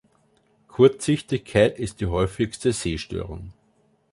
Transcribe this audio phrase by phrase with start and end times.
[0.67, 3.53] Kurzsichtigkeit ist die häufigste Sehstörung.